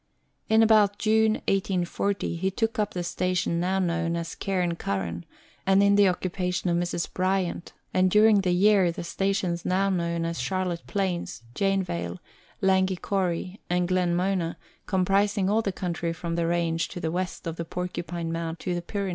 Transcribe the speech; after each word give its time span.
In 0.49 0.63
about 0.63 0.97
June 0.97 1.33
1840 1.47 2.35
he 2.35 2.49
took 2.49 2.79
up 2.79 2.95
the 2.95 3.03
station 3.03 3.59
now 3.59 3.77
known 3.77 4.15
as 4.15 4.33
Cairn 4.33 4.75
Curran, 4.75 5.25
and 5.63 5.83
in 5.83 5.93
the 5.95 6.09
occupation 6.09 6.71
of 6.71 6.77
Mrs. 6.77 7.07
Bryant, 7.13 7.73
and 7.93 8.09
during 8.09 8.41
the 8.41 8.49
year 8.51 8.91
the 8.91 9.03
stations 9.03 9.63
now 9.63 9.91
known 9.91 10.25
as 10.25 10.41
Charlotte 10.41 10.87
Plains, 10.87 11.43
Janevale, 11.53 12.17
Langi 12.63 12.99
Coorie, 12.99 13.59
and 13.69 13.87
Glenmona, 13.87 14.57
comprising 14.87 15.51
all 15.51 15.61
the 15.61 15.71
country 15.71 16.13
from 16.13 16.33
the 16.33 16.47
range 16.47 16.87
to 16.87 16.99
the 16.99 17.11
west 17.11 17.45
of 17.45 17.57
the 17.57 17.63
Porcupine 17.65 18.31
Mount 18.31 18.57
to 18.61 18.73
the 18.73 18.81
Pyrenees. 18.81 19.09